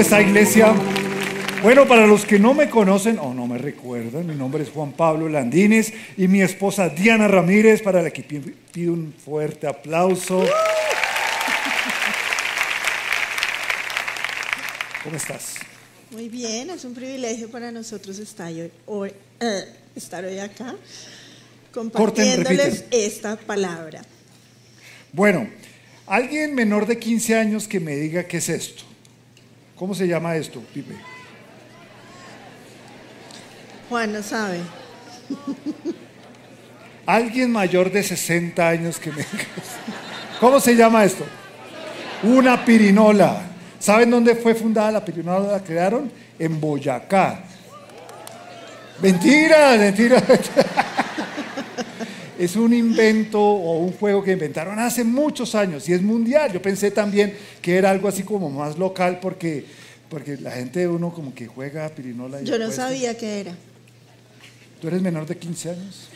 [0.00, 0.74] ¿Cómo está iglesia?
[1.62, 4.92] Bueno, para los que no me conocen o no me recuerdan, mi nombre es Juan
[4.92, 10.42] Pablo Landines y mi esposa Diana Ramírez, para la que pido un fuerte aplauso.
[15.04, 15.56] ¿Cómo estás?
[16.12, 18.50] Muy bien, es un privilegio para nosotros estar
[18.86, 19.64] hoy, eh,
[19.94, 20.76] estar hoy acá
[21.74, 24.00] compartiéndoles esta palabra.
[25.12, 25.46] Bueno,
[26.06, 28.89] alguien menor de 15 años que me diga qué es esto.
[29.80, 30.94] ¿Cómo se llama esto, Pipe?
[33.88, 34.58] Juan no sabe.
[37.06, 39.24] Alguien mayor de 60 años que me.
[40.38, 41.24] ¿Cómo se llama esto?
[42.22, 43.40] Una pirinola.
[43.78, 45.52] ¿Saben dónde fue fundada la pirinola?
[45.52, 47.42] La crearon en Boyacá.
[49.00, 50.22] Mentira, mentira.
[52.40, 56.50] es un invento o un juego que inventaron hace muchos años y es mundial.
[56.50, 59.66] Yo pensé también que era algo así como más local porque,
[60.10, 62.42] porque la gente de uno como que juega pirinola.
[62.42, 63.54] Yo no sabía qué era.
[64.80, 66.08] ¿Tú eres menor de 15 años?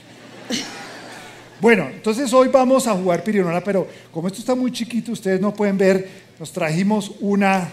[1.61, 5.55] bueno, entonces hoy vamos a jugar pirinola, pero como esto está muy chiquito, ustedes no
[5.55, 7.70] pueden ver, nos trajimos una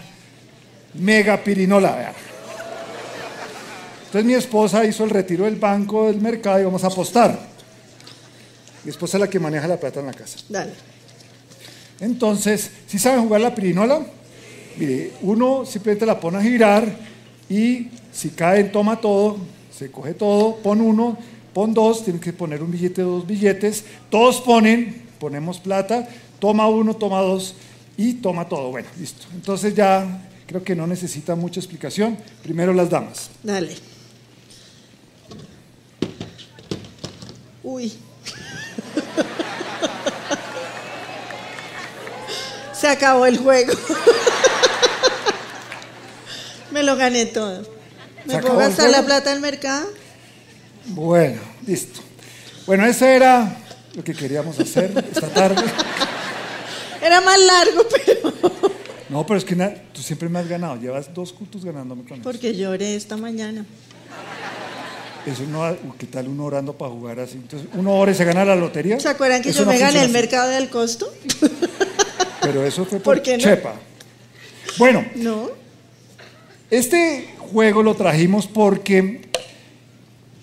[0.94, 2.14] mega pirinola.
[4.06, 7.36] Entonces mi esposa hizo el retiro del banco del mercado y vamos a apostar.
[8.84, 10.38] Mi esposa es la que maneja la plata en la casa.
[10.48, 10.72] Dale.
[11.98, 14.02] Entonces, si saben jugar la pirinola,
[14.76, 16.96] mire, uno simplemente la pone a girar
[17.48, 19.38] y si cae, toma todo,
[19.76, 21.18] se coge todo, pon uno,
[21.52, 26.94] pon dos, tienen que poner un billete, dos billetes, todos ponen, ponemos plata, toma uno,
[26.94, 27.54] toma dos
[27.96, 28.70] y toma todo.
[28.70, 29.26] Bueno, listo.
[29.34, 32.16] Entonces ya creo que no necesita mucha explicación.
[32.42, 33.30] Primero las damas.
[33.42, 33.74] Dale.
[37.62, 37.92] Uy.
[42.72, 43.72] Se acabó el juego.
[46.72, 47.62] Me lo gané todo.
[48.24, 49.88] ¿Me puedo gastar la plata del mercado?
[50.86, 52.00] Bueno, listo.
[52.66, 53.56] Bueno, ese era
[53.94, 55.62] lo que queríamos hacer esta tarde.
[57.02, 58.32] Era más largo, pero.
[59.08, 59.56] No, pero es que
[59.92, 60.76] tú siempre me has ganado.
[60.76, 63.66] Llevas dos cultos ganándome con Porque lloré esta mañana.
[65.26, 67.34] Eso no, ¿qué tal uno orando para jugar así?
[67.34, 69.00] Entonces, uno ora y se gana la lotería.
[69.00, 71.12] ¿Se acuerdan que yo me gané el mercado del costo?
[72.40, 73.74] Pero eso fue por, Chepa.
[74.78, 75.61] Bueno, no.
[76.72, 79.20] Este juego lo trajimos porque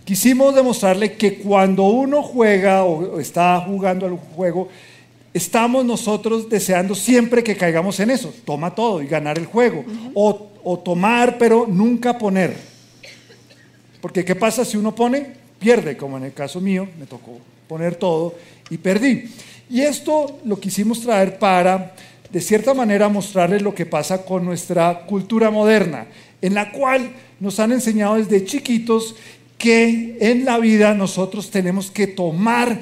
[0.06, 4.70] quisimos demostrarle que cuando uno juega o está jugando al juego,
[5.34, 8.32] estamos nosotros deseando siempre que caigamos en eso.
[8.46, 9.84] Toma todo y ganar el juego.
[10.14, 12.56] o, o tomar, pero nunca poner.
[14.00, 15.34] Porque ¿qué pasa si uno pone?
[15.58, 18.36] Pierde, como en el caso mío, me tocó poner todo
[18.70, 19.32] y perdí.
[19.68, 21.96] Y esto lo quisimos traer para,
[22.32, 26.08] de cierta manera, mostrarles lo que pasa con nuestra cultura moderna,
[26.42, 29.16] en la cual nos han enseñado desde chiquitos
[29.58, 32.80] que en la vida nosotros tenemos que tomar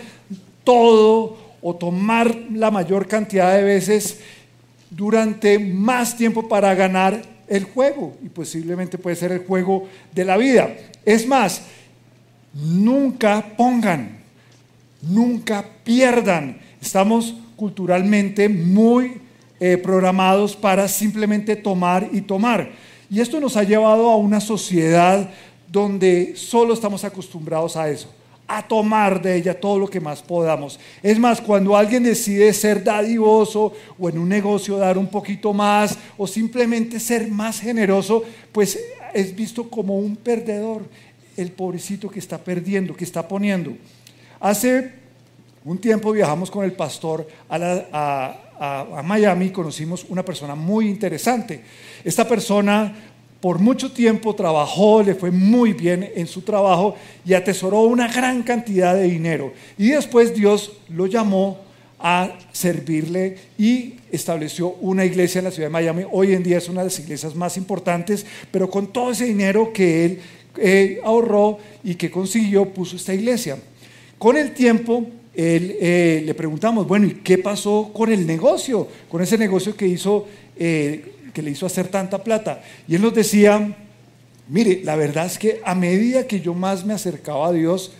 [0.63, 4.19] todo o tomar la mayor cantidad de veces
[4.89, 10.37] durante más tiempo para ganar el juego y posiblemente puede ser el juego de la
[10.37, 10.75] vida.
[11.05, 11.63] Es más,
[12.53, 14.19] nunca pongan,
[15.01, 16.59] nunca pierdan.
[16.81, 19.26] Estamos culturalmente muy
[19.59, 22.71] eh, programados para simplemente tomar y tomar.
[23.09, 25.29] Y esto nos ha llevado a una sociedad
[25.71, 28.09] donde solo estamos acostumbrados a eso
[28.47, 30.79] a tomar de ella todo lo que más podamos.
[31.03, 35.97] Es más, cuando alguien decide ser dadivoso o en un negocio dar un poquito más
[36.17, 38.79] o simplemente ser más generoso, pues
[39.13, 40.83] es visto como un perdedor,
[41.35, 43.75] el pobrecito que está perdiendo, que está poniendo.
[44.39, 44.93] Hace
[45.65, 47.57] un tiempo viajamos con el pastor a,
[47.91, 48.46] a
[49.03, 51.61] Miami y conocimos una persona muy interesante.
[52.03, 52.93] Esta persona
[53.39, 56.95] por mucho tiempo trabajó, le fue muy bien en su trabajo
[57.25, 59.53] y atesoró una gran cantidad de dinero.
[59.77, 61.59] Y después Dios lo llamó
[61.99, 66.03] a servirle y estableció una iglesia en la ciudad de Miami.
[66.11, 69.71] Hoy en día es una de las iglesias más importantes, pero con todo ese dinero
[69.73, 70.19] que él
[70.57, 73.57] eh, ahorró y que consiguió, puso esta iglesia.
[74.17, 75.05] Con el tiempo,
[75.39, 78.87] eh, le preguntamos, bueno, ¿y qué pasó con el negocio?
[79.07, 82.63] Con ese negocio que hizo eh, que le hizo hacer tanta plata.
[82.87, 83.75] Y él nos decía,
[84.47, 87.91] mire, la verdad es que a medida que yo más me acercaba a Dios,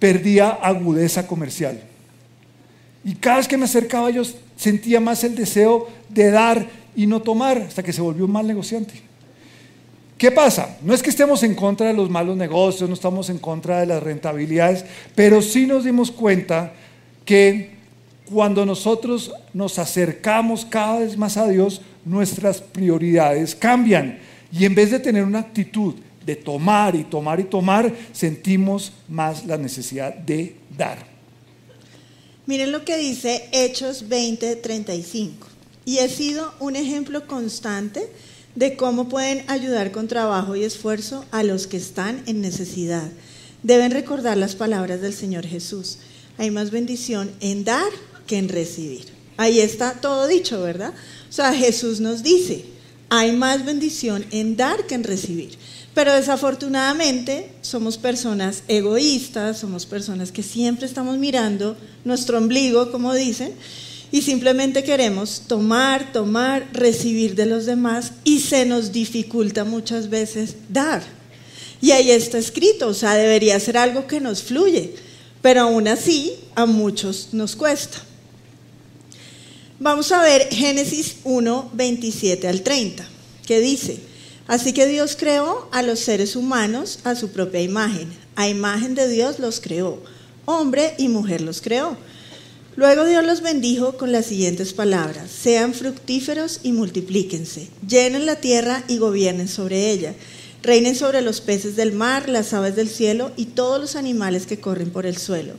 [0.00, 1.80] perdía agudeza comercial.
[3.04, 4.24] Y cada vez que me acercaba yo
[4.56, 6.66] sentía más el deseo de dar
[6.96, 8.94] y no tomar, hasta que se volvió un mal negociante.
[10.18, 10.78] ¿Qué pasa?
[10.82, 13.86] No es que estemos en contra de los malos negocios, no estamos en contra de
[13.86, 14.84] las rentabilidades,
[15.14, 16.72] pero sí nos dimos cuenta
[17.26, 17.76] que
[18.30, 24.18] cuando nosotros nos acercamos cada vez más a Dios, nuestras prioridades cambian.
[24.50, 29.44] Y en vez de tener una actitud de tomar y tomar y tomar, sentimos más
[29.44, 30.98] la necesidad de dar.
[32.46, 35.46] Miren lo que dice Hechos 20:35.
[35.84, 38.08] Y he sido un ejemplo constante
[38.56, 43.08] de cómo pueden ayudar con trabajo y esfuerzo a los que están en necesidad.
[43.62, 45.98] Deben recordar las palabras del Señor Jesús.
[46.38, 47.92] Hay más bendición en dar
[48.26, 49.06] que en recibir.
[49.36, 50.94] Ahí está todo dicho, ¿verdad?
[51.28, 52.64] O sea, Jesús nos dice,
[53.10, 55.58] hay más bendición en dar que en recibir.
[55.94, 63.52] Pero desafortunadamente somos personas egoístas, somos personas que siempre estamos mirando nuestro ombligo, como dicen,
[64.12, 70.56] y simplemente queremos tomar, tomar, recibir de los demás y se nos dificulta muchas veces
[70.68, 71.02] dar.
[71.80, 74.94] Y ahí está escrito, o sea, debería ser algo que nos fluye,
[75.42, 77.98] pero aún así a muchos nos cuesta.
[79.78, 83.06] Vamos a ver Génesis 1, 27 al 30,
[83.46, 84.00] que dice,
[84.46, 89.06] así que Dios creó a los seres humanos a su propia imagen, a imagen de
[89.08, 90.02] Dios los creó,
[90.46, 91.98] hombre y mujer los creó.
[92.76, 98.84] Luego Dios los bendijo con las siguientes palabras, sean fructíferos y multiplíquense, llenen la tierra
[98.86, 100.14] y gobiernen sobre ella,
[100.62, 104.60] reinen sobre los peces del mar, las aves del cielo y todos los animales que
[104.60, 105.54] corren por el suelo.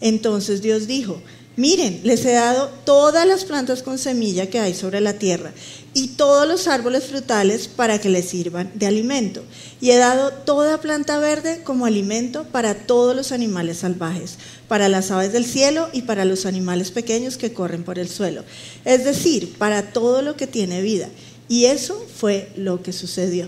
[0.00, 1.20] Entonces Dios dijo,
[1.54, 5.52] Miren, les he dado todas las plantas con semilla que hay sobre la tierra
[5.92, 9.44] y todos los árboles frutales para que les sirvan de alimento.
[9.78, 15.10] Y he dado toda planta verde como alimento para todos los animales salvajes, para las
[15.10, 18.44] aves del cielo y para los animales pequeños que corren por el suelo.
[18.86, 21.10] Es decir, para todo lo que tiene vida.
[21.50, 23.46] Y eso fue lo que sucedió.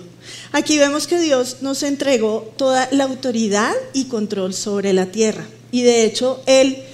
[0.53, 5.47] Aquí vemos que Dios nos entregó toda la autoridad y control sobre la tierra.
[5.73, 6.85] Y de hecho, Él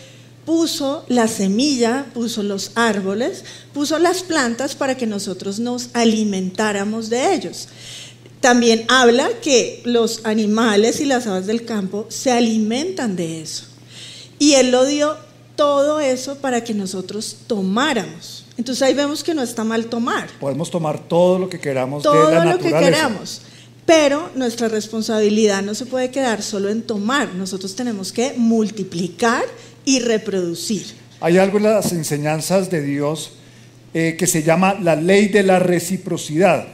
[0.45, 7.35] puso la semilla, puso los árboles, puso las plantas para que nosotros nos alimentáramos de
[7.35, 7.69] ellos.
[8.41, 13.67] También habla que los animales y las aves del campo se alimentan de eso.
[14.39, 15.17] Y Él lo dio
[15.57, 18.47] todo eso para que nosotros tomáramos.
[18.57, 20.29] Entonces ahí vemos que no está mal tomar.
[20.41, 22.79] Podemos tomar todo lo que queramos todo de la lo naturaleza.
[22.79, 23.43] que queramos.
[23.85, 27.35] Pero nuestra responsabilidad no se puede quedar solo en tomar.
[27.35, 29.45] Nosotros tenemos que multiplicar
[29.85, 30.87] y reproducir.
[31.21, 33.33] Hay algo en las enseñanzas de Dios
[33.93, 36.67] eh, que se llama la ley de la reciprocidad.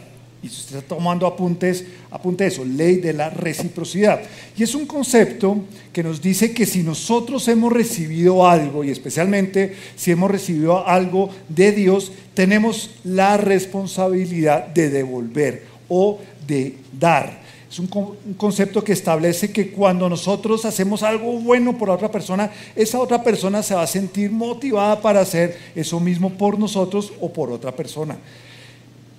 [0.43, 4.21] Y si usted está tomando apuntes, apunte eso, ley de la reciprocidad.
[4.57, 9.75] Y es un concepto que nos dice que si nosotros hemos recibido algo, y especialmente
[9.97, 17.46] si hemos recibido algo de Dios, tenemos la responsabilidad de devolver o de dar.
[17.77, 17.91] Es un,
[18.25, 23.23] un, concepto que establece que cuando nosotros hacemos algo bueno por otra persona, esa otra
[23.23, 27.73] persona se va a sentir motivada para hacer eso mismo por nosotros o por otra
[27.73, 28.17] persona.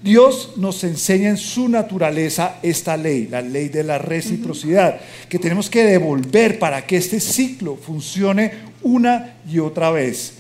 [0.02, 5.70] Dios nos enseña en su naturaleza esta ley, la ley de la reciprocidad, que tenemos
[5.70, 10.34] que devolver para que este ciclo funcione una y otra vez.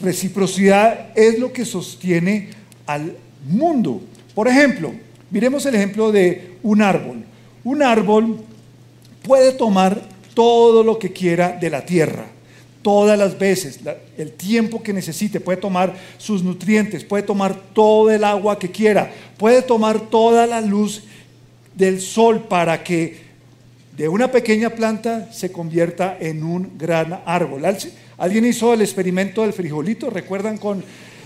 [0.00, 2.48] Reciprocidad es lo que sostiene
[2.86, 4.00] al mundo.
[4.34, 4.94] Por ejemplo,
[5.30, 7.24] miremos el ejemplo de un árbol.
[7.64, 8.38] Un árbol
[9.22, 10.00] puede tomar
[10.34, 12.24] todo lo que quiera de la tierra,
[12.82, 13.80] todas las veces,
[14.16, 19.10] el tiempo que necesite, puede tomar sus nutrientes, puede tomar todo el agua que quiera,
[19.36, 21.02] puede tomar toda la luz
[21.74, 23.30] del sol para que
[23.96, 27.62] de una pequeña planta se convierta en un gran árbol.
[28.16, 30.08] ¿Alguien hizo el experimento del frijolito?
[30.08, 30.82] ¿Recuerdan con,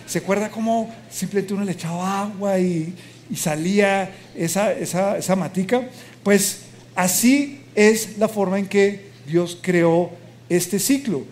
[0.06, 2.92] se acuerda cómo simplemente uno le echaba agua y,
[3.36, 5.88] salía esa, esa matica?
[6.24, 6.62] Pues
[6.96, 10.10] así es la forma en que Dios creó
[10.48, 11.22] este ciclo.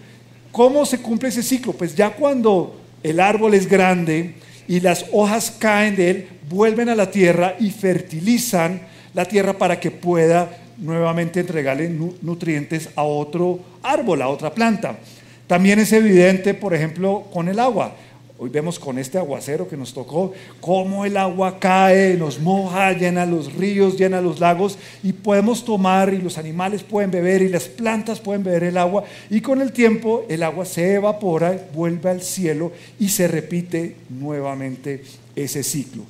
[0.53, 1.73] ¿Cómo se cumple ese ciclo?
[1.73, 4.35] Pues ya cuando el árbol es grande
[4.69, 8.83] y las hojas caen de él, vuelven a la tierra y fertilizan
[9.15, 14.99] la tierra para que pueda nuevamente entregarle nutrientes a otro árbol, a otra planta.
[15.47, 17.95] También es evidente, por ejemplo, con el agua.
[18.43, 23.25] Hoy vemos con este aguacero que nos tocó cómo el agua cae, nos moja, llena
[23.25, 27.69] los ríos, llena los lagos y podemos tomar y los animales pueden beber y las
[27.69, 32.21] plantas pueden beber el agua y con el tiempo el agua se evapora, vuelve al
[32.21, 35.05] cielo y se repite nuevamente
[35.37, 36.03] ese ciclo.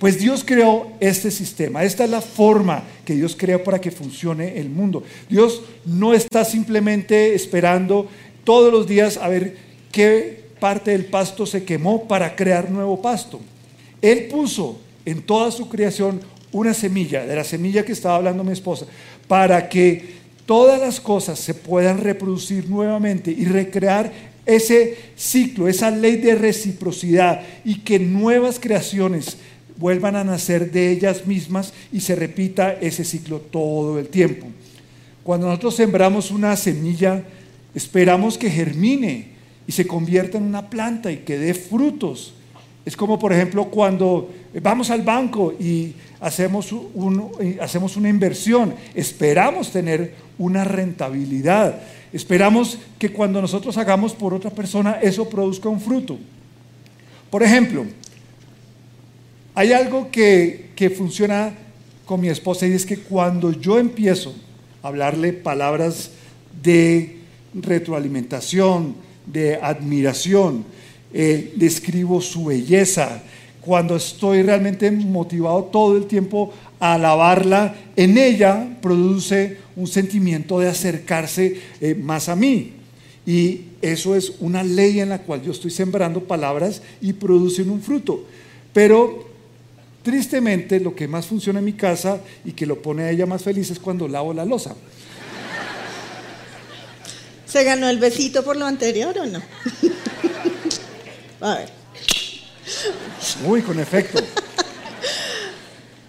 [0.00, 4.58] Pues Dios creó este sistema, esta es la forma que Dios creó para que funcione
[4.58, 5.04] el mundo.
[5.30, 8.08] Dios no está simplemente esperando
[8.42, 9.56] todos los días a ver
[9.92, 13.40] qué parte del pasto se quemó para crear nuevo pasto.
[14.00, 16.20] Él puso en toda su creación
[16.52, 18.86] una semilla, de la semilla que estaba hablando mi esposa,
[19.26, 24.10] para que todas las cosas se puedan reproducir nuevamente y recrear
[24.46, 29.36] ese ciclo, esa ley de reciprocidad y que nuevas creaciones
[29.76, 34.46] vuelvan a nacer de ellas mismas y se repita ese ciclo todo el tiempo.
[35.22, 37.22] Cuando nosotros sembramos una semilla,
[37.74, 39.37] esperamos que germine
[39.68, 42.32] y se convierta en una planta y que dé frutos.
[42.86, 44.30] Es como, por ejemplo, cuando
[44.62, 46.74] vamos al banco y hacemos,
[47.60, 51.82] hacemos una inversión, esperamos tener una rentabilidad.
[52.14, 56.16] Esperamos que cuando nosotros hagamos por otra persona, eso produzca un fruto.
[57.30, 57.84] Por ejemplo,
[59.54, 61.52] hay algo que, que funciona
[62.06, 64.34] con mi esposa y es que cuando yo empiezo
[64.82, 66.12] a hablarle palabras
[66.62, 67.18] de
[67.52, 70.64] retroalimentación, de admiración,
[71.12, 73.22] eh, describo su belleza,
[73.60, 80.68] cuando estoy realmente motivado todo el tiempo a alabarla, en ella produce un sentimiento de
[80.68, 82.72] acercarse eh, más a mí.
[83.26, 87.82] Y eso es una ley en la cual yo estoy sembrando palabras y producen un
[87.82, 88.24] fruto.
[88.72, 89.28] Pero
[90.02, 93.42] tristemente lo que más funciona en mi casa y que lo pone a ella más
[93.42, 94.74] feliz es cuando lavo la losa.
[97.50, 99.42] ¿Se ganó el besito por lo anterior o no?
[101.40, 101.70] a ver.
[103.46, 104.22] Uy, con efecto.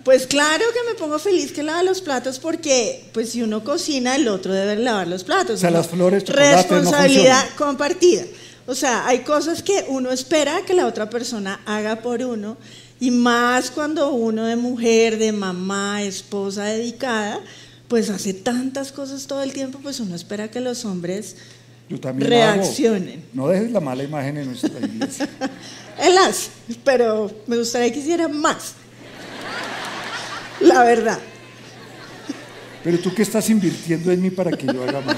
[0.04, 4.16] Pues claro que me pongo feliz que lava los platos porque, pues si uno cocina,
[4.16, 5.56] el otro debe lavar los platos.
[5.56, 8.24] O sea, las flores, Responsabilidad compartida.
[8.66, 12.58] O sea, hay cosas que uno espera que la otra persona haga por uno
[13.00, 17.40] y más cuando uno de mujer, de mamá, esposa dedicada,
[17.90, 21.36] pues hace tantas cosas todo el tiempo, pues uno espera que los hombres
[21.90, 23.26] reaccionen.
[23.34, 25.28] No dejes la mala imagen en nuestra iglesia.
[26.28, 26.50] Hace,
[26.84, 28.74] pero me gustaría que hiciera más.
[30.62, 31.20] La verdad.
[32.84, 35.18] Pero tú qué estás invirtiendo en mí para que yo haga más.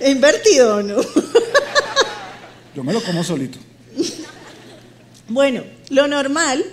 [0.00, 1.00] ¿He invertido o no?
[2.76, 3.58] Yo me lo como solito.
[5.28, 6.64] Bueno, lo normal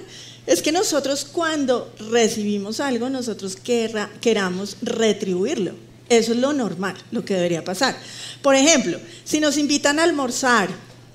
[0.48, 3.58] es que nosotros cuando recibimos algo, nosotros
[4.22, 5.74] queramos retribuirlo.
[6.08, 7.98] Eso es lo normal, lo que debería pasar.
[8.42, 10.70] Por ejemplo, si nos invitan a almorzar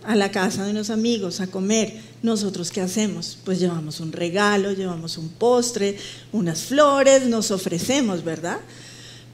[0.05, 3.39] a la casa de unos amigos, a comer, nosotros qué hacemos?
[3.45, 5.97] Pues llevamos un regalo, llevamos un postre,
[6.33, 8.59] unas flores, nos ofrecemos, ¿verdad?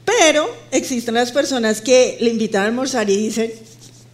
[0.05, 3.51] Pero existen las personas que le invitan a almorzar y dicen,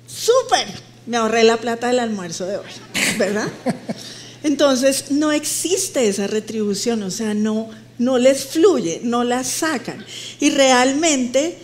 [0.07, 0.67] súper,
[1.05, 2.71] me ahorré la plata del almuerzo de hoy,
[3.17, 3.47] ¿verdad?
[4.43, 10.05] Entonces, no existe esa retribución, o sea, no, no les fluye, no la sacan.
[10.41, 11.57] Y realmente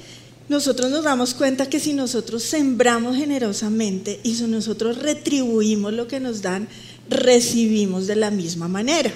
[0.48, 6.22] nosotros nos damos cuenta que si nosotros sembramos generosamente y si nosotros retribuimos lo que
[6.22, 6.70] nos dan,
[7.10, 9.12] recibimos de la misma manera.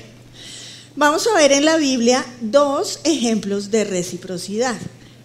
[0.95, 4.75] Vamos a ver en la Biblia dos ejemplos de reciprocidad.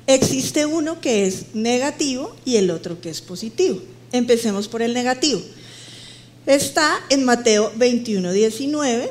[0.07, 3.83] Existe uno que es negativo y el otro que es positivo.
[4.13, 5.43] Empecemos por el negativo
[6.49, 9.11] está en Mateo 21, 19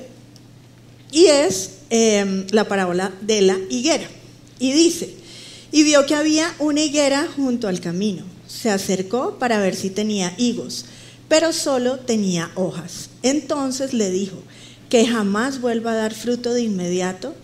[1.12, 4.08] y es em, la parábola de la higuera.
[4.60, 5.13] Y dice,
[5.72, 8.25] y vio que había una higuera junto al camino.
[8.48, 10.86] Se acercó para ver si tenía higos,
[11.27, 13.10] pero solo tenía hojas.
[13.22, 14.38] Entonces le dijo,
[14.89, 17.36] que jamás vuelva a dar fruto de inmediato,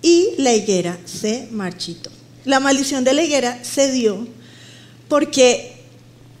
[0.00, 2.10] y la higuera se marchitó.
[2.44, 4.26] La maldición de la higuera se dio
[5.08, 5.73] porque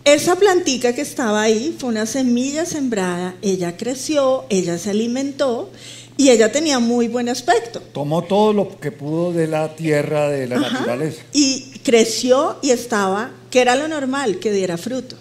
[0.04, 5.70] esa plantica que estaba ahí fue una semilla sembrada, ella creció, ella se alimentó
[6.16, 7.80] y ella tenía muy buen aspecto.
[7.92, 11.22] Tomó todo lo que pudo de la tierra, de la naturaleza.
[11.32, 15.16] Y creció y estaba, que era lo normal, que diera fruto.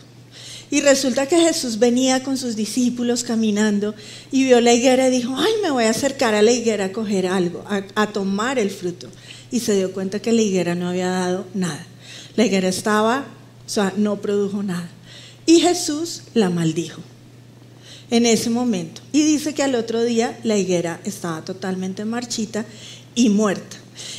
[0.70, 3.94] Y resulta que Jesús venía con sus discípulos caminando
[4.32, 6.92] y vio la higuera y dijo, ay, me voy a acercar a la higuera a
[6.92, 9.08] coger algo, a, a tomar el fruto.
[9.52, 11.86] Y se dio cuenta que la higuera no había dado nada.
[12.36, 13.26] La higuera estaba
[13.66, 14.90] o sea, no produjo nada.
[15.46, 17.02] Y Jesús la maldijo
[18.10, 19.02] en ese momento.
[19.12, 22.66] Y dice que al otro día la higuera estaba totalmente marchita
[23.16, 23.78] y muerta.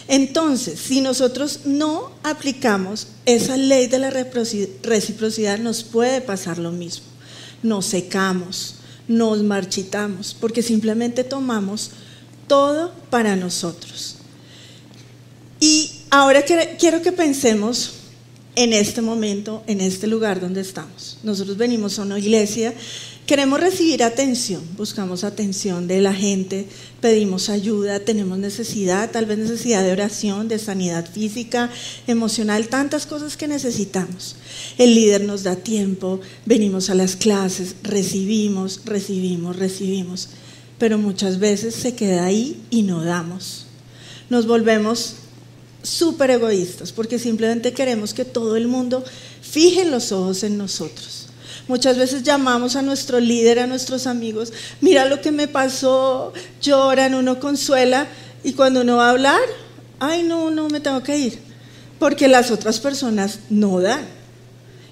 [0.08, 7.06] Entonces, si nosotros no aplicamos esa ley de la reciprocidad, nos puede pasar lo mismo.
[7.62, 8.76] Nos secamos,
[9.08, 11.90] nos marchitamos, porque simplemente tomamos
[12.46, 14.16] todo para nosotros.
[15.60, 17.94] Y ahora quiero que pensemos
[18.56, 21.18] en este momento, en este lugar donde estamos.
[21.22, 22.72] Nosotros venimos a una iglesia,
[23.26, 26.66] queremos recibir atención, buscamos atención de la gente,
[27.00, 31.70] pedimos ayuda, tenemos necesidad, tal vez necesidad de oración, de sanidad física,
[32.06, 34.36] emocional, tantas cosas que necesitamos.
[34.78, 40.28] El líder nos da tiempo, venimos a las clases, recibimos, recibimos, recibimos,
[40.78, 43.66] pero muchas veces se queda ahí y no damos.
[44.30, 45.16] Nos volvemos
[45.84, 49.04] súper egoístas, porque simplemente queremos que todo el mundo
[49.42, 51.28] fije los ojos en nosotros.
[51.68, 57.14] Muchas veces llamamos a nuestro líder, a nuestros amigos, mira lo que me pasó, lloran,
[57.14, 58.08] uno consuela,
[58.42, 59.40] y cuando uno va a hablar,
[60.00, 61.38] ay no, no, me tengo que ir,
[61.98, 64.06] porque las otras personas no dan.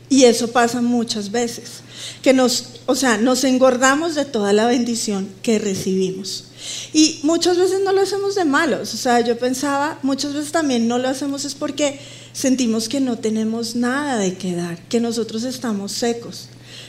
[0.09, 1.81] Y eso pasa muchas veces,
[2.23, 6.45] que nos, o sea, nos engordamos de toda la bendición que recibimos.
[6.93, 10.87] Y muchas veces no lo hacemos de malos, o sea, yo pensaba, muchas veces también
[10.87, 11.99] no lo hacemos es porque
[12.33, 16.49] sentimos que no tenemos nada de qué dar, que nosotros estamos secos,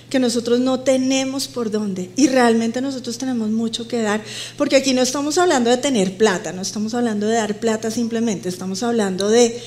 [0.10, 2.12] que nosotros no tenemos por dónde.
[2.16, 4.22] Y realmente nosotros tenemos mucho que dar,
[4.58, 8.50] porque aquí no estamos hablando de tener plata, no estamos hablando de dar plata simplemente,
[8.50, 9.60] estamos hablando de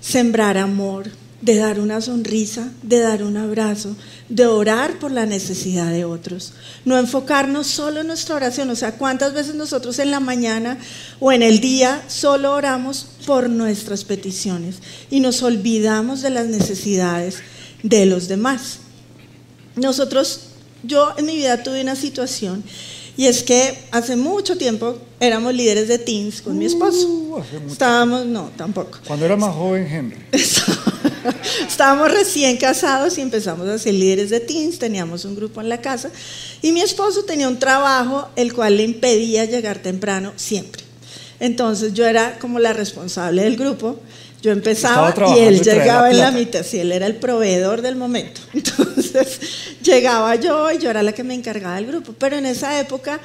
[0.00, 1.10] sembrar amor,
[1.42, 3.96] de dar una sonrisa, de dar un abrazo,
[4.28, 6.54] de orar por la necesidad de otros.
[6.84, 8.70] No enfocarnos solo en nuestra oración.
[8.70, 10.78] O sea, ¿cuántas veces nosotros en la mañana
[11.18, 14.76] o en el día solo oramos por nuestras peticiones
[15.10, 17.38] y nos olvidamos de las necesidades
[17.82, 18.78] de los demás?
[19.74, 20.42] Nosotros,
[20.84, 22.62] yo en mi vida tuve una situación
[23.16, 27.08] y es que hace mucho tiempo éramos líderes de teens con mi esposo.
[27.08, 29.00] Uh, Estábamos, no, tampoco.
[29.06, 30.16] Cuando era más joven, Henry.
[31.68, 35.80] Estábamos recién casados y empezamos a ser líderes de teens, teníamos un grupo en la
[35.80, 36.10] casa
[36.60, 40.82] y mi esposo tenía un trabajo el cual le impedía llegar temprano siempre.
[41.40, 43.98] Entonces yo era como la responsable del grupo,
[44.42, 48.40] yo empezaba y él llegaba en la mitad, si él era el proveedor del momento.
[48.52, 49.40] Entonces
[49.82, 53.20] llegaba yo y yo era la que me encargaba del grupo, pero en esa época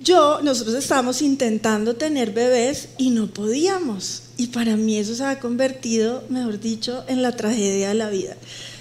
[0.00, 4.22] yo, nosotros estábamos intentando tener bebés y no podíamos.
[4.36, 8.36] Y para mí eso se ha convertido, mejor dicho, en la tragedia de la vida.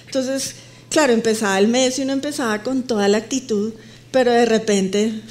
[0.06, 0.56] Entonces,
[0.90, 3.74] claro, empezaba el mes y uno empezaba con toda la actitud,
[4.12, 5.22] pero de repente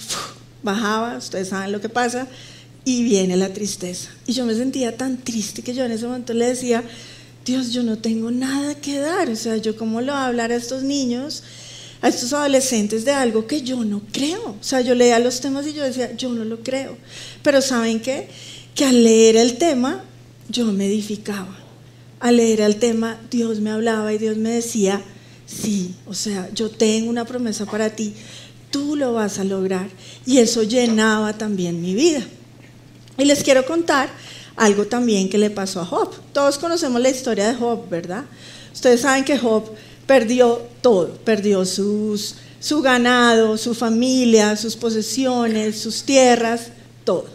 [0.62, 2.26] bajaba, ustedes saben lo que pasa,
[2.84, 4.10] y viene la tristeza.
[4.26, 6.82] Y yo me sentía tan triste que yo en ese momento le decía,
[7.44, 9.28] Dios, yo no tengo nada que dar.
[9.30, 11.42] O sea, yo cómo le voy a hablar a estos niños,
[12.00, 14.56] a estos adolescentes de algo que yo no creo.
[14.60, 16.96] O sea, yo leía los temas y yo decía, yo no lo creo.
[17.42, 18.28] Pero ¿saben qué?
[18.74, 20.04] Que al leer el tema,
[20.48, 21.56] yo me edificaba.
[22.20, 25.02] Al leer el tema, Dios me hablaba y Dios me decía,
[25.46, 28.14] sí, o sea, yo tengo una promesa para ti,
[28.70, 29.88] tú lo vas a lograr.
[30.24, 32.22] Y eso llenaba también mi vida.
[33.18, 34.08] Y les quiero contar
[34.56, 36.14] algo también que le pasó a Job.
[36.32, 38.24] Todos conocemos la historia de Job, ¿verdad?
[38.72, 39.70] Ustedes saben que Job
[40.06, 42.18] perdió todo, perdió su
[42.82, 46.68] ganado, su familia, sus posesiones, sus tierras,
[47.04, 47.33] todo.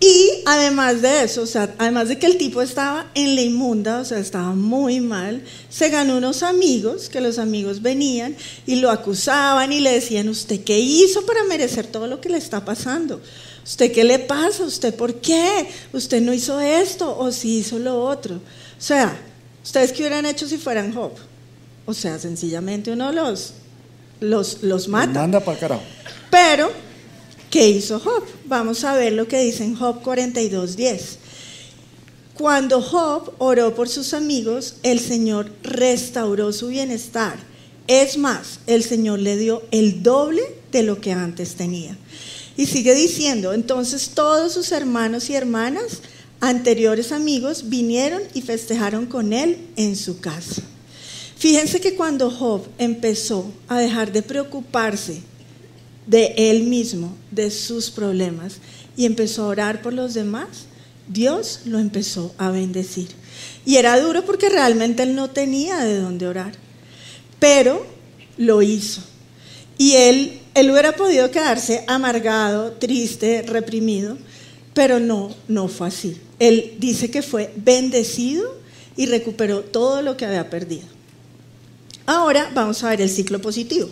[0.00, 4.00] Y además de eso, o sea, además de que el tipo estaba en la inmunda,
[4.00, 8.90] o sea, estaba muy mal, se ganó unos amigos, que los amigos venían y lo
[8.90, 13.20] acusaban y le decían, ¿usted qué hizo para merecer todo lo que le está pasando?
[13.64, 14.64] ¿Usted qué le pasa?
[14.64, 15.68] ¿Usted por qué?
[15.92, 18.34] ¿Usted no hizo esto o si hizo lo otro?
[18.34, 18.40] O
[18.82, 19.16] sea,
[19.62, 21.12] ¿ustedes qué hubieran hecho si fueran Job?
[21.86, 23.54] O sea, sencillamente uno los,
[24.20, 25.20] los, los mata.
[25.20, 25.82] Manda para el carajo.
[26.30, 26.70] Pero,
[27.54, 28.24] ¿qué hizo Job?
[28.46, 31.18] Vamos a ver lo que dice en Job 42.10.
[32.36, 37.36] Cuando Job oró por sus amigos, el Señor restauró su bienestar.
[37.86, 41.96] Es más, el Señor le dio el doble de lo que antes tenía.
[42.56, 46.00] Y sigue diciendo, entonces todos sus hermanos y hermanas,
[46.40, 50.60] anteriores amigos, vinieron y festejaron con él en su casa.
[51.36, 55.22] Fíjense que cuando Job empezó a dejar de preocuparse
[56.06, 58.58] de él mismo, de sus problemas,
[58.96, 60.66] y empezó a orar por los demás,
[61.08, 63.08] Dios lo empezó a bendecir.
[63.66, 66.52] Y era duro porque realmente él no tenía de dónde orar,
[67.38, 67.84] pero
[68.36, 69.02] lo hizo.
[69.76, 74.16] Y él, él hubiera podido quedarse amargado, triste, reprimido,
[74.72, 76.20] pero no, no fue así.
[76.38, 78.56] Él dice que fue bendecido
[78.96, 80.86] y recuperó todo lo que había perdido.
[82.06, 83.88] Ahora vamos a ver el ciclo positivo.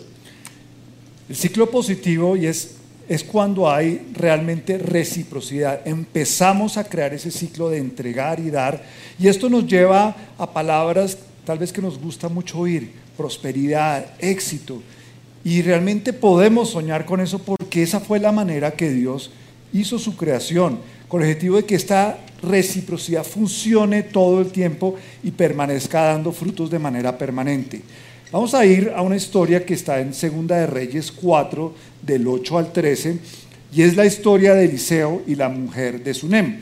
[1.33, 2.73] El ciclo positivo y es,
[3.09, 5.81] es cuando hay realmente reciprocidad.
[5.87, 8.85] Empezamos a crear ese ciclo de entregar y dar.
[9.19, 11.17] Y esto nos lleva a palabras
[11.47, 12.93] tal vez que nos gusta mucho oír.
[13.17, 14.83] Prosperidad, éxito.
[15.43, 19.31] Y realmente podemos soñar con eso porque esa fue la manera que Dios
[19.73, 25.31] hizo su creación, con el objetivo de que esta reciprocidad funcione todo el tiempo y
[25.31, 27.81] permanezca dando frutos de manera permanente.
[28.33, 32.57] Vamos a ir a una historia que está en Segunda de Reyes 4, del 8
[32.57, 33.19] al 13,
[33.75, 36.57] y es la historia de Eliseo y la mujer de Sunem.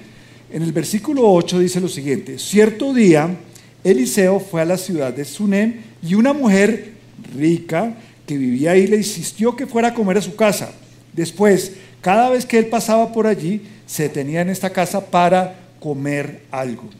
[0.50, 3.36] En el versículo 8 dice lo siguiente, cierto día
[3.84, 6.94] Eliseo fue a la ciudad de Sunem y una mujer
[7.36, 7.94] rica
[8.26, 10.72] que vivía ahí le insistió que fuera a comer a su casa.
[11.12, 16.40] Después, cada vez que él pasaba por allí, se detenía en esta casa para comer
[16.50, 16.90] algo.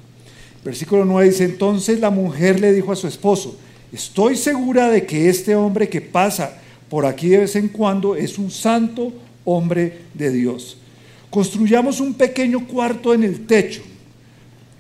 [0.65, 3.59] Versículo 9 dice, entonces la mujer le dijo a su esposo,
[3.93, 6.57] estoy segura de que este hombre que pasa
[6.89, 9.13] por aquí de vez en cuando es un santo
[9.45, 10.77] hombre de Dios.
[11.31, 13.83] Construyamos un pequeño cuarto en el techo,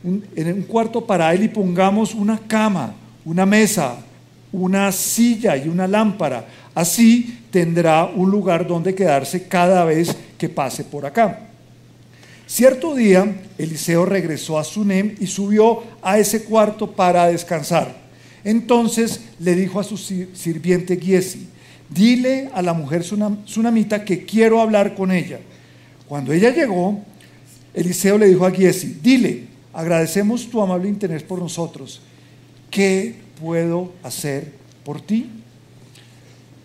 [0.02, 2.94] en un cuarto para él y pongamos una cama,
[3.24, 3.98] una mesa,
[4.52, 6.46] una silla y una lámpara.
[6.74, 11.46] Así tendrá un lugar donde quedarse cada vez que pase por acá.
[12.46, 17.99] Cierto día, Eliseo regresó a Sunem y subió a ese cuarto para descansar.
[18.44, 21.46] Entonces le dijo a su sirviente Giesi,
[21.88, 25.40] dile a la mujer sunamita que quiero hablar con ella.
[26.08, 27.00] Cuando ella llegó,
[27.74, 32.00] Eliseo le dijo a Giesi, dile, agradecemos tu amable interés por nosotros.
[32.70, 34.52] ¿Qué puedo hacer
[34.84, 35.28] por ti?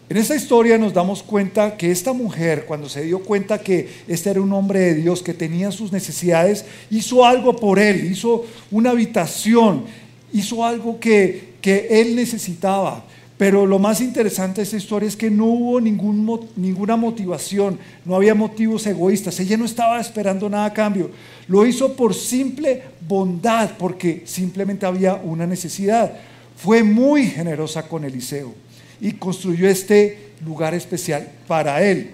[0.08, 4.30] En esta historia nos damos cuenta que esta mujer, cuando se dio cuenta que este
[4.30, 8.92] era un hombre de Dios, que tenía sus necesidades, hizo algo por él, hizo una
[8.92, 9.86] habitación,
[10.32, 13.04] hizo algo que, que él necesitaba.
[13.40, 18.36] Pero lo más interesante de esta historia es que no hubo ninguna motivación, no había
[18.36, 21.10] motivos egoístas, ella no estaba esperando nada a cambio.
[21.48, 26.14] Lo hizo por simple bondad, porque simplemente había una necesidad.
[26.56, 28.54] Fue muy generosa con Eliseo
[29.02, 32.12] y construyó este lugar especial para él.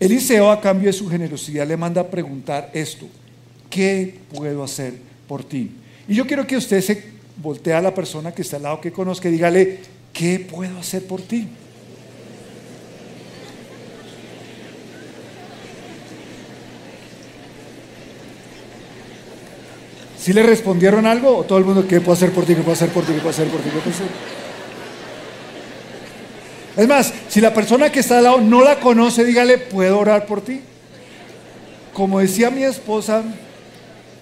[0.00, 3.06] Eliseo, a cambio de su generosidad, le manda a preguntar esto,
[3.70, 4.94] ¿qué puedo hacer
[5.28, 5.70] por ti?
[6.08, 8.92] Y yo quiero que usted se voltee a la persona que está al lado que
[8.92, 9.80] conozca y dígale,
[10.12, 11.48] ¿qué puedo hacer por ti?
[20.18, 21.36] ¿Si le respondieron algo?
[21.36, 22.54] ¿O todo el mundo, ¿qué puedo hacer por ti?
[22.54, 23.12] ¿Qué puedo hacer por ti?
[23.12, 23.68] ¿Qué puedo hacer por ti?
[23.68, 24.06] ¿Qué puedo hacer?
[26.76, 30.26] Es más, si la persona que está al lado no la conoce, dígale, ¿puedo orar
[30.26, 30.60] por ti?
[31.92, 33.22] Como decía mi esposa,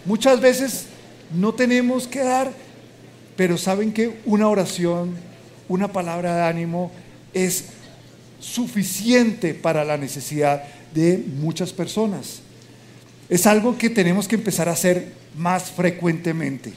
[0.05, 0.87] muchas veces
[1.33, 2.51] no tenemos que dar,
[3.43, 5.17] pero saben que una oración,
[5.69, 6.93] una palabra de ánimo
[7.35, 7.65] es
[8.39, 10.63] suficiente para la necesidad
[10.95, 12.39] de muchas personas.
[13.29, 16.73] Es algo que tenemos que empezar a hacer más frecuentemente.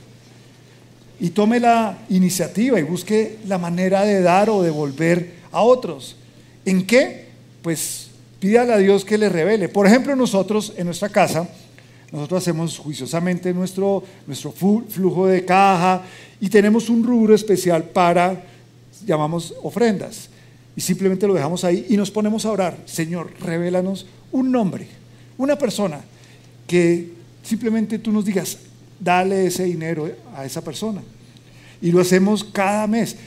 [1.20, 6.16] Y tome la iniciativa y busque la manera de dar o devolver a otros.
[6.66, 7.28] ¿En qué?
[7.62, 8.08] Pues
[8.40, 9.70] pídale a Dios que le revele.
[9.70, 11.48] Por ejemplo, nosotros en nuestra casa,
[12.16, 16.02] nosotros hacemos juiciosamente nuestro, nuestro flujo de caja
[16.40, 18.42] y tenemos un rubro especial para,
[19.06, 20.30] llamamos ofrendas.
[20.78, 22.78] Y simplemente lo dejamos ahí y nos ponemos a orar.
[22.86, 24.88] Señor, revélanos un nombre,
[25.38, 26.00] una persona
[26.66, 27.12] que
[27.44, 28.60] simplemente tú nos digas,
[28.98, 31.04] dale ese dinero a esa persona.
[31.82, 33.18] Y lo hacemos cada mes.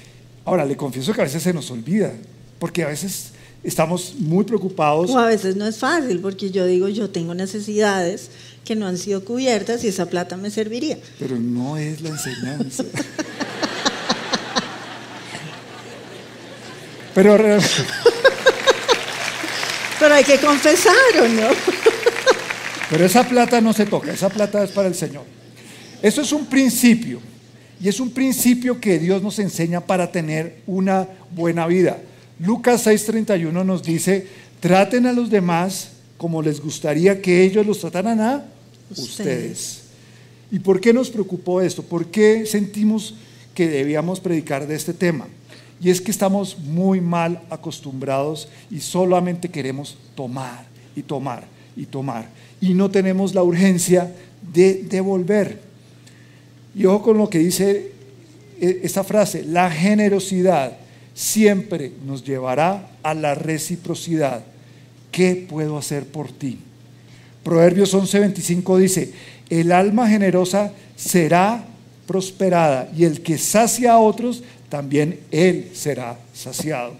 [0.46, 2.12] Ahora, le confieso que a veces se nos olvida,
[2.58, 5.10] porque a veces estamos muy preocupados.
[5.10, 8.30] O a veces no es fácil, porque yo digo, yo tengo necesidades
[8.64, 10.98] que no han sido cubiertas y esa plata me serviría.
[11.18, 12.84] Pero no es la enseñanza.
[17.14, 17.36] Pero,
[19.98, 21.48] Pero hay que confesar, ¿o no?
[22.90, 25.24] Pero esa plata no se toca, esa plata es para el Señor.
[26.00, 27.20] Eso es un principio.
[27.80, 31.98] Y es un principio que Dios nos enseña para tener una buena vida.
[32.40, 34.26] Lucas 6:31 nos dice,
[34.60, 38.44] traten a los demás como les gustaría que ellos los trataran a
[38.90, 39.84] ustedes.
[40.50, 41.82] ¿Y por qué nos preocupó esto?
[41.82, 43.14] ¿Por qué sentimos
[43.54, 45.26] que debíamos predicar de este tema?
[45.80, 51.44] Y es que estamos muy mal acostumbrados y solamente queremos tomar y tomar
[51.76, 52.28] y tomar.
[52.60, 54.12] Y no tenemos la urgencia
[54.52, 55.60] de devolver.
[56.74, 57.92] Y ojo con lo que dice
[58.60, 60.76] eh, esta frase, la generosidad
[61.14, 64.44] siempre nos llevará a la reciprocidad.
[65.18, 66.58] ¿Qué puedo hacer por ti?
[67.42, 69.10] Proverbios 11:25 dice,
[69.50, 71.64] el alma generosa será
[72.06, 76.92] prosperada y el que sacia a otros, también él será saciado.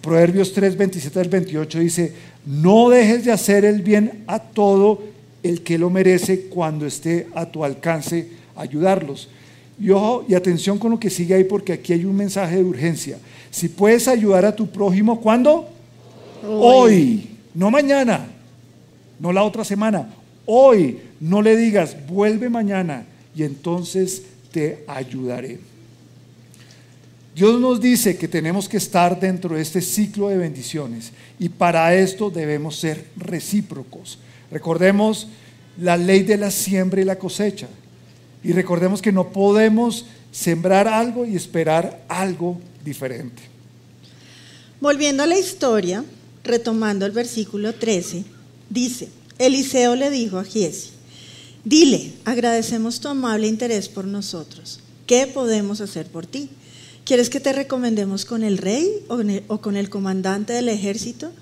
[0.00, 2.12] Proverbios 3, 27 al 28 dice,
[2.46, 5.02] no dejes de hacer el bien a todo
[5.42, 9.28] el que lo merece cuando esté a tu alcance ayudarlos.
[9.80, 12.62] Y ojo y atención con lo que sigue ahí porque aquí hay un mensaje de
[12.62, 13.18] urgencia.
[13.50, 15.68] Si puedes ayudar a tu prójimo, ¿cuándo?
[16.46, 18.26] Hoy, no mañana,
[19.18, 20.08] no la otra semana.
[20.46, 25.58] Hoy, no le digas, vuelve mañana y entonces te ayudaré.
[27.34, 31.94] Dios nos dice que tenemos que estar dentro de este ciclo de bendiciones y para
[31.94, 34.18] esto debemos ser recíprocos.
[34.50, 35.28] Recordemos
[35.80, 37.66] la ley de la siembra y la cosecha.
[38.42, 43.42] Y recordemos que no podemos sembrar algo y esperar algo diferente.
[44.80, 46.04] Volviendo a la historia,
[46.44, 48.24] retomando el versículo 13,
[48.70, 50.90] dice, Eliseo le dijo a Giesi,
[51.64, 54.80] Dile, agradecemos tu amable interés por nosotros.
[55.06, 56.50] ¿Qué podemos hacer por ti?
[57.06, 58.90] ¿Quieres que te recomendemos con el rey
[59.48, 61.32] o con el comandante del ejército?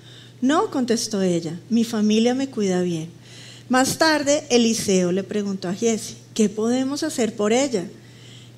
[0.41, 3.09] No, contestó ella, mi familia me cuida bien.
[3.69, 7.85] Más tarde, Eliseo le preguntó a Giesi, ¿qué podemos hacer por ella?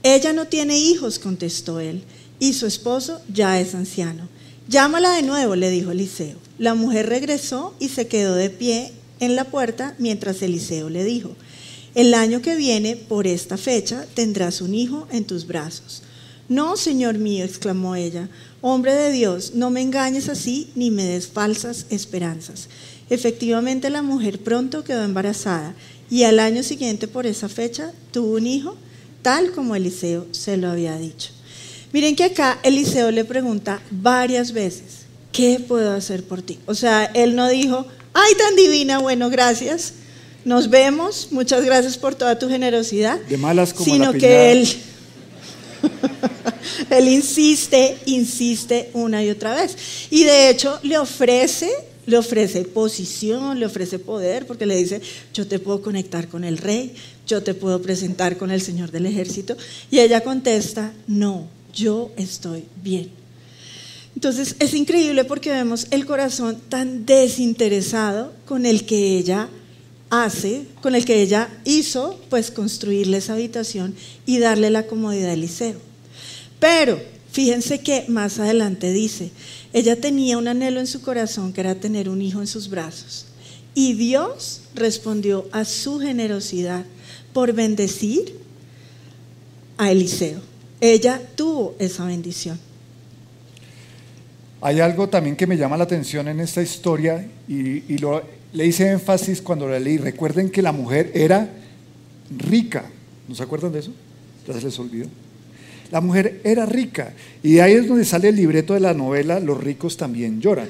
[0.03, 2.03] Ella no tiene hijos, contestó él,
[2.39, 4.27] y su esposo ya es anciano.
[4.67, 6.38] Llámala de nuevo, le dijo Eliseo.
[6.58, 11.36] La mujer regresó y se quedó de pie en la puerta mientras Eliseo le dijo,
[11.93, 16.01] el año que viene, por esta fecha, tendrás un hijo en tus brazos.
[16.49, 18.28] No, Señor mío, exclamó ella,
[18.62, 22.67] hombre de Dios, no me engañes así ni me des falsas esperanzas.
[23.10, 25.73] Efectivamente, la mujer pronto quedó embarazada
[26.10, 28.75] y al año siguiente, por esa fecha, tuvo un hijo,
[29.21, 31.32] tal como Eliseo se lo había dicho.
[31.95, 36.60] Miren que acá Eliseo le pregunta varias veces, ¿qué puedo hacer por ti?
[36.65, 39.93] O sea, él no dijo, ay, tan divina, bueno, gracias,
[40.43, 43.17] nos vemos, muchas gracias por toda tu generosidad.
[43.29, 44.67] De malas como Sino que él,
[46.89, 49.77] él insiste, insiste una y otra vez.
[50.10, 51.71] Y de hecho le ofrece
[52.08, 55.01] le ofrece posición, le ofrece poder, porque le dice,
[55.34, 56.93] yo te puedo conectar con el rey,
[57.25, 59.55] yo te puedo presentar con el Señor del ejército.
[59.89, 63.11] Y ella contesta, no, yo estoy bien.
[64.15, 69.49] Entonces es increíble porque vemos el corazón tan desinteresado con el que ella
[70.09, 73.93] hace, con el que ella hizo, pues construirle esa habitación
[74.25, 75.79] y darle la comodidad a Eliseo.
[76.59, 76.99] Pero
[77.31, 79.31] fíjense que más adelante dice,
[79.73, 83.25] ella tenía un anhelo en su corazón que era tener un hijo en sus brazos.
[83.73, 86.85] Y Dios respondió a su generosidad
[87.33, 88.39] por bendecir
[89.77, 90.39] a Eliseo.
[90.81, 92.59] Ella tuvo esa bendición.
[94.61, 97.83] Hay algo también que me llama la atención en esta historia y,
[98.53, 99.97] le hice énfasis cuando la leí.
[99.97, 101.49] Recuerden que la mujer era
[102.35, 102.85] rica.
[103.27, 103.91] ¿No se acuerdan de eso?
[104.47, 105.07] Ya se les olvidó.
[105.91, 107.13] La mujer era rica.
[107.43, 110.69] Y ahí es donde sale el libreto de la novela Los ricos también lloran.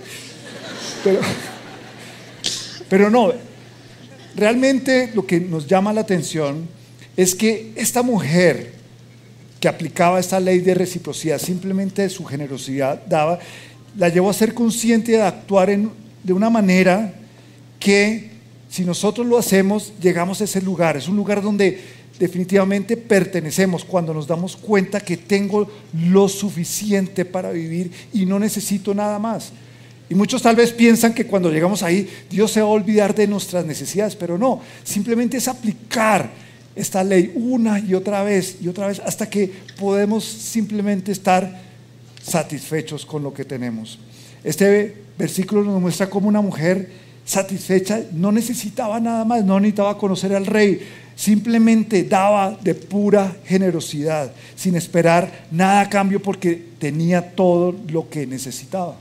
[1.03, 1.19] Pero,
[2.89, 3.31] pero no,
[4.35, 6.67] realmente lo que nos llama la atención
[7.15, 8.74] es que esta mujer
[9.59, 13.39] que aplicaba esta ley de reciprocidad, simplemente su generosidad daba,
[13.97, 15.69] la llevó a ser consciente de actuar
[16.23, 17.13] de una manera
[17.79, 18.31] que
[18.69, 20.97] si nosotros lo hacemos, llegamos a ese lugar.
[20.97, 21.79] Es un lugar donde
[22.19, 28.93] definitivamente pertenecemos cuando nos damos cuenta que tengo lo suficiente para vivir y no necesito
[28.93, 29.51] nada más.
[30.09, 33.27] Y muchos tal vez piensan que cuando llegamos ahí Dios se va a olvidar de
[33.27, 36.29] nuestras necesidades, pero no, simplemente es aplicar
[36.75, 41.61] esta ley una y otra vez y otra vez hasta que podemos simplemente estar
[42.21, 43.99] satisfechos con lo que tenemos.
[44.43, 46.89] Este versículo nos muestra cómo una mujer
[47.23, 50.81] satisfecha no necesitaba nada más, no necesitaba conocer al rey,
[51.15, 58.27] Simplemente daba de pura generosidad, sin esperar nada a cambio porque tenía todo lo que
[58.27, 58.97] necesitaba.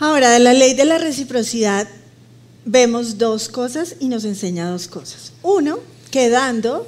[0.00, 1.86] Ahora, de la ley de la reciprocidad
[2.64, 5.32] vemos dos cosas y nos enseña dos cosas.
[5.42, 6.86] Uno, que dando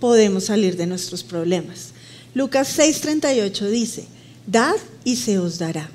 [0.00, 1.88] podemos salir de nuestros problemas.
[2.34, 4.06] Lucas 6:38 dice,
[4.46, 5.90] dad y se os dará.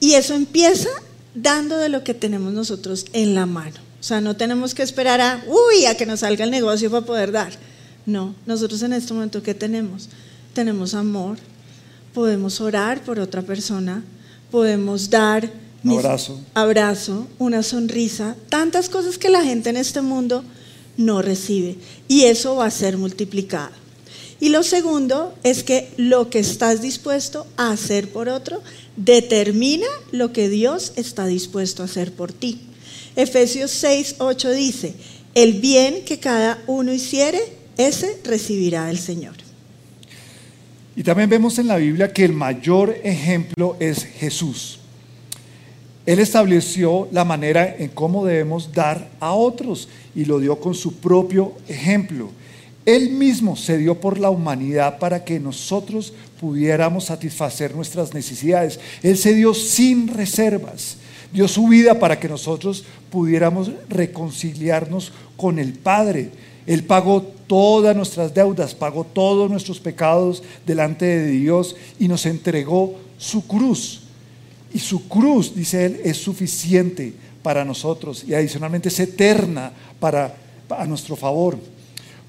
[0.00, 0.88] Y eso empieza
[1.34, 3.76] dando de lo que tenemos nosotros en la mano.
[4.00, 7.04] O sea, no tenemos que esperar a, uy, a que nos salga el negocio para
[7.04, 7.52] poder dar.
[8.06, 10.08] No, nosotros en este momento, ¿qué tenemos?
[10.54, 11.36] Tenemos amor,
[12.14, 14.02] podemos orar por otra persona,
[14.50, 15.50] podemos dar
[15.84, 16.40] un abrazo.
[16.54, 20.44] abrazo, una sonrisa, tantas cosas que la gente en este mundo
[20.98, 21.76] no recibe.
[22.08, 23.70] Y eso va a ser multiplicado.
[24.40, 28.62] Y lo segundo es que lo que estás dispuesto a hacer por otro
[28.96, 32.60] determina lo que Dios está dispuesto a hacer por ti.
[33.16, 34.94] Efesios 6, 8 dice,
[35.34, 37.40] el bien que cada uno hiciere,
[37.76, 39.34] ese recibirá del Señor.
[40.94, 44.77] Y también vemos en la Biblia que el mayor ejemplo es Jesús.
[46.08, 50.94] Él estableció la manera en cómo debemos dar a otros y lo dio con su
[50.94, 52.30] propio ejemplo.
[52.86, 58.80] Él mismo se dio por la humanidad para que nosotros pudiéramos satisfacer nuestras necesidades.
[59.02, 60.96] Él se dio sin reservas
[61.30, 66.30] dio su vida para que nosotros pudiéramos reconciliarnos con el Padre.
[66.66, 72.94] Él pagó todas nuestras deudas, pagó todos nuestros pecados delante de Dios y nos entregó
[73.18, 74.07] su cruz.
[74.72, 80.36] Y su cruz, dice él, es suficiente para nosotros y adicionalmente es eterna para
[80.70, 81.58] a nuestro favor.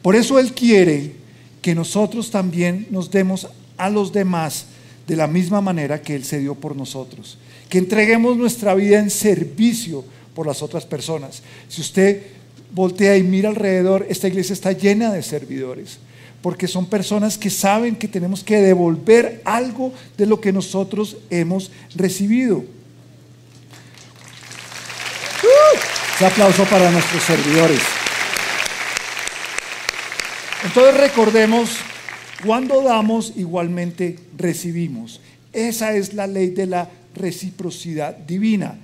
[0.02, 1.14] Por eso él quiere
[1.62, 3.48] que nosotros también nos demos
[3.78, 4.66] a los demás
[5.08, 7.38] de la misma manera que él se dio por nosotros
[7.70, 11.42] que entreguemos nuestra vida en servicio por las otras personas.
[11.70, 12.24] Si usted
[12.72, 16.00] voltea y mira alrededor, esta iglesia está llena de servidores,
[16.42, 21.72] porque son personas que saben que tenemos que devolver algo de lo que nosotros hemos
[21.96, 22.64] recibido.
[26.20, 27.80] Un aplauso para nuestros servidores.
[30.66, 31.78] Entonces recordemos,
[32.46, 35.22] cuando damos, igualmente recibimos.
[35.54, 38.78] Esa es la ley de la reciprocidad divina.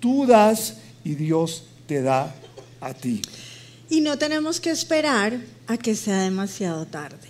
[0.00, 2.34] Tú das y Dios te da
[2.80, 3.20] a ti.
[3.90, 7.28] Y no tenemos que esperar a que sea demasiado tarde.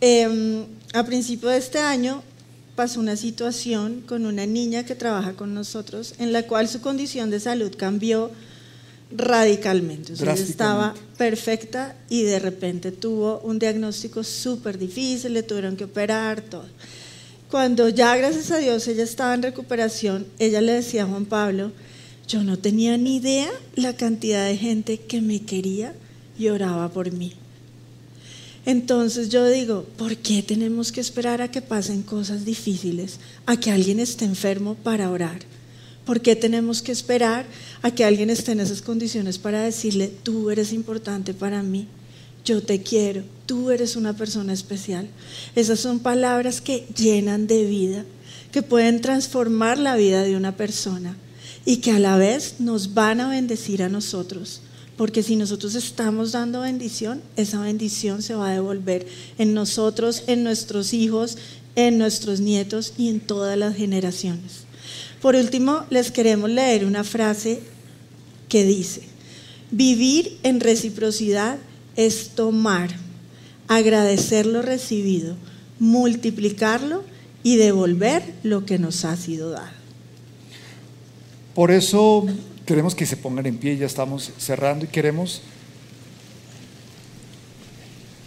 [0.00, 2.22] Em, a principio de este año
[2.74, 7.30] pasó una situación con una niña que trabaja con nosotros en la cual su condición
[7.30, 8.30] de salud cambió
[9.16, 10.12] radicalmente.
[10.12, 16.64] estaba perfecta y de repente tuvo un diagnóstico súper difícil, le tuvieron que operar, todo.
[17.50, 21.70] Cuando ya, gracias a Dios, ella estaba en recuperación, ella le decía a Juan Pablo,
[22.32, 25.94] yo no tenía ni idea la cantidad de gente que me quería
[26.38, 27.34] y oraba por mí.
[28.64, 33.70] Entonces yo digo, ¿por qué tenemos que esperar a que pasen cosas difíciles, a que
[33.70, 35.40] alguien esté enfermo para orar?
[36.06, 37.44] ¿Por qué tenemos que esperar
[37.82, 41.86] a que alguien esté en esas condiciones para decirle, tú eres importante para mí?
[42.46, 45.06] Yo te quiero, tú eres una persona especial.
[45.54, 48.06] Esas son palabras que llenan de vida,
[48.52, 51.14] que pueden transformar la vida de una persona
[51.64, 54.60] y que a la vez nos van a bendecir a nosotros.
[54.96, 59.06] Porque si nosotros estamos dando bendición, esa bendición se va a devolver
[59.38, 61.38] en nosotros, en nuestros hijos,
[61.76, 64.64] en nuestros nietos y en todas las generaciones.
[65.20, 67.60] Por último, les queremos leer una frase
[68.48, 69.02] que dice,
[69.70, 71.58] vivir en reciprocidad
[71.96, 72.90] es tomar,
[73.68, 75.36] agradecer lo recibido,
[75.78, 77.02] multiplicarlo
[77.42, 79.81] y devolver lo que nos ha sido dado.
[81.54, 82.26] Por eso
[82.64, 85.42] queremos que se pongan en pie, ya estamos cerrando y queremos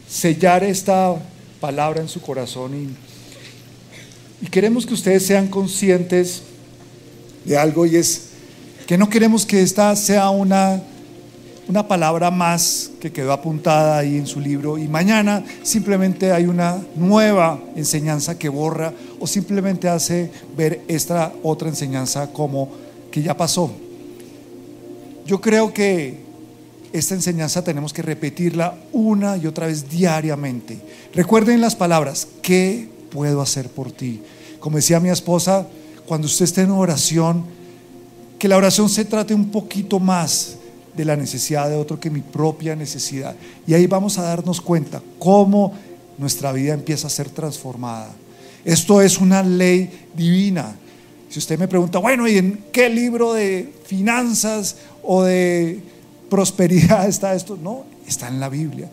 [0.07, 1.15] sellar esta
[1.59, 6.43] palabra en su corazón y, y queremos que ustedes sean conscientes
[7.43, 8.29] de algo y es
[8.85, 10.81] que no queremos que esta sea una
[11.67, 16.79] una palabra más que quedó apuntada ahí en su libro y mañana simplemente hay una
[16.95, 22.84] nueva enseñanza que borra o simplemente hace ver esta otra enseñanza como
[23.15, 23.71] que ya pasó.
[25.25, 26.17] Yo creo que
[26.91, 30.77] esta enseñanza tenemos que repetirla una y otra vez diariamente.
[31.13, 34.21] Recuerden las palabras, ¿qué puedo hacer por ti?
[34.59, 35.65] Como decía mi esposa,
[36.05, 37.45] cuando usted esté en oración,
[38.37, 40.57] que la oración se trate un poquito más
[40.93, 43.33] de la necesidad de otro que mi propia necesidad.
[43.65, 45.71] Y ahí vamos a darnos cuenta cómo
[46.17, 48.09] nuestra vida empieza a ser transformada.
[48.65, 50.75] Esto es una ley divina.
[51.35, 55.81] Si usted me pregunta, bueno, ¿y en qué libro de finanzas o de
[56.29, 57.59] prosperidad está esto?
[57.61, 58.89] No, está en la Biblia.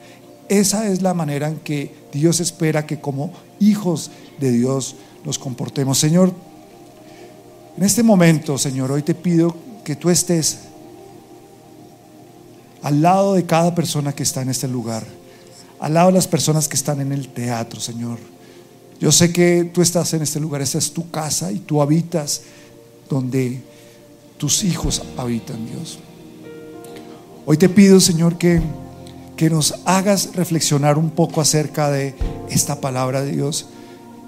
[0.49, 5.99] Esa es la manera en que Dios espera que como hijos de Dios nos comportemos.
[5.99, 6.35] Señor,
[7.77, 10.63] en este momento, Señor, hoy te pido que tú estés
[12.83, 15.07] al lado de cada persona que está en este lugar,
[15.79, 18.32] al lado de las personas que están en el teatro, Señor.
[19.03, 22.43] Yo sé que tú estás en este lugar, esta es tu casa y tú habitas
[23.11, 23.61] donde
[24.38, 25.99] tus hijos habitan, Dios.
[27.45, 28.62] Hoy te pido, Señor, que,
[29.37, 32.15] que nos hagas reflexionar un poco acerca de
[32.49, 33.67] esta palabra de Dios.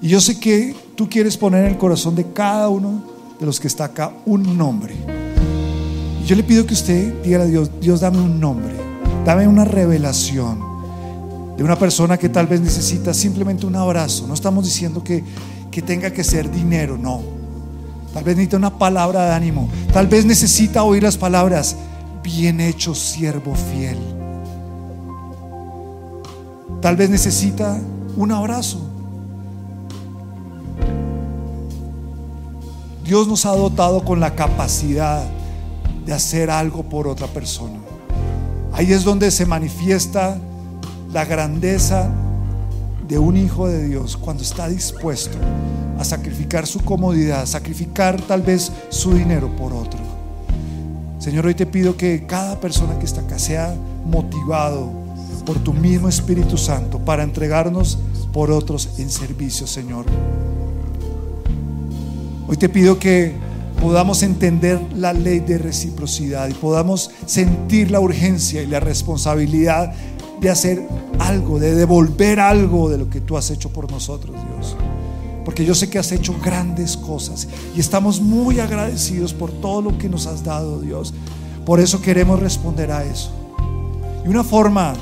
[0.03, 3.61] Y yo sé que tú quieres poner en el corazón de cada uno de los
[3.61, 4.95] que está acá un nombre
[6.27, 8.75] yo le pido que usted diga a Dios, Dios dame un nombre,
[9.27, 10.74] dame una revelación
[11.57, 14.27] de una persona que tal vez necesita simplemente un abrazo.
[14.27, 15.25] No estamos diciendo que,
[15.71, 17.23] que tenga que ser dinero, no.
[18.13, 19.69] Tal vez necesita una palabra de ánimo.
[19.93, 21.77] Tal vez necesita oír las palabras,
[22.23, 23.99] bien hecho siervo fiel.
[26.81, 27.81] Tal vez necesita
[28.17, 28.91] un abrazo.
[33.05, 35.25] Dios nos ha dotado con la capacidad
[36.07, 37.79] de hacer algo por otra persona.
[38.73, 40.39] Ahí es donde se manifiesta
[41.15, 42.11] la grandeza
[43.07, 45.39] de un hijo de Dios cuando está dispuesto
[45.97, 50.01] a sacrificar su comodidad, sacrificar tal vez su dinero por otro.
[51.21, 54.91] Señor, hoy te pido que cada persona que está acá sea motivado
[55.47, 57.97] por tu mismo Espíritu Santo para entregarnos
[58.33, 60.07] por otros en servicio, Señor.
[62.49, 63.33] Hoy te pido que
[63.81, 69.93] podamos entender la ley de reciprocidad y podamos sentir la urgencia y la responsabilidad
[70.45, 70.87] de hacer
[71.19, 74.77] algo, de devolver algo de lo que tú has hecho por nosotros, Dios.
[75.43, 79.97] Porque yo sé que has hecho grandes cosas y estamos muy agradecidos por todo lo
[79.97, 81.15] que nos has dado, Dios.
[81.65, 83.31] Por eso queremos responder a eso.
[84.25, 84.93] Y una forma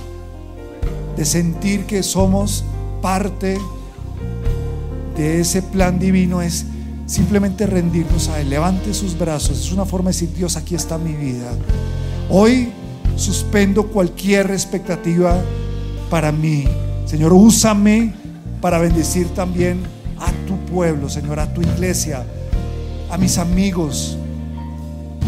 [1.16, 2.64] de sentir que somos
[3.01, 3.59] parte
[5.16, 6.66] de ese plan divino es
[7.07, 8.49] simplemente rendirnos a Él.
[8.49, 9.59] Levante sus brazos.
[9.59, 11.51] Es una forma de decir, Dios, aquí está mi vida.
[12.30, 12.72] Hoy
[13.17, 15.37] suspendo cualquier expectativa
[16.11, 16.65] para mí.
[17.07, 18.13] Señor, úsame
[18.61, 19.81] para bendecir también
[20.19, 22.25] a tu pueblo, Señor, a tu iglesia,
[23.11, 24.17] a mis amigos.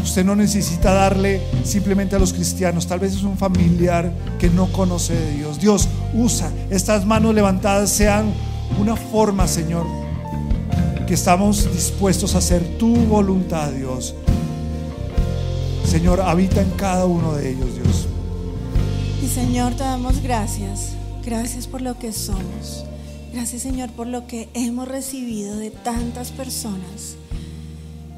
[0.03, 4.70] Usted no necesita darle simplemente a los cristianos, tal vez es un familiar que no
[4.70, 5.59] conoce de Dios.
[5.59, 8.32] Dios, usa estas manos levantadas, sean
[8.78, 9.87] una forma, Señor,
[11.07, 14.14] que estamos dispuestos a hacer tu voluntad, Dios.
[15.95, 18.09] Señor, habita en cada uno de ellos, Dios.
[19.22, 20.88] Y Señor, te damos gracias.
[21.24, 22.84] Gracias por lo que somos.
[23.32, 27.14] Gracias, Señor, por lo que hemos recibido de tantas personas.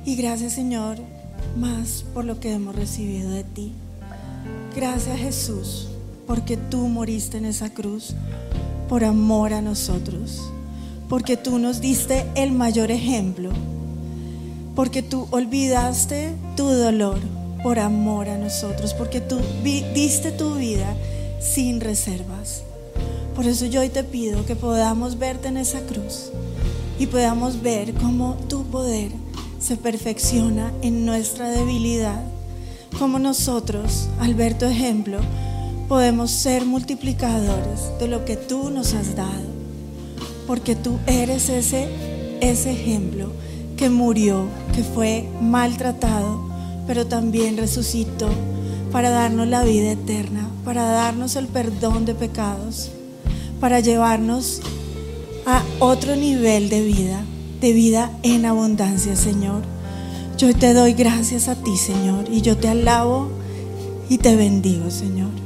[0.06, 0.96] Y gracias, Señor,
[1.58, 3.72] más por lo que hemos recibido de ti.
[4.74, 5.88] Gracias, Jesús,
[6.26, 8.14] porque tú moriste en esa cruz
[8.88, 10.50] por amor a nosotros.
[11.10, 13.50] Porque tú nos diste el mayor ejemplo.
[14.74, 20.94] Porque tú olvidaste tu dolor por amor a nosotros, porque tú diste tu vida
[21.40, 22.62] sin reservas.
[23.34, 26.30] Por eso yo hoy te pido que podamos verte en esa cruz
[26.98, 29.10] y podamos ver cómo tu poder
[29.58, 32.22] se perfecciona en nuestra debilidad,
[32.98, 35.18] como nosotros, al ver tu ejemplo,
[35.88, 39.44] podemos ser multiplicadores de lo que tú nos has dado,
[40.46, 41.88] porque tú eres ese,
[42.40, 43.30] ese ejemplo
[43.76, 46.45] que murió, que fue maltratado,
[46.86, 48.28] pero también resucitó
[48.92, 52.90] para darnos la vida eterna, para darnos el perdón de pecados,
[53.60, 54.60] para llevarnos
[55.46, 57.22] a otro nivel de vida,
[57.60, 59.62] de vida en abundancia, Señor.
[60.38, 63.28] Yo te doy gracias a ti, Señor, y yo te alabo
[64.08, 65.45] y te bendigo, Señor.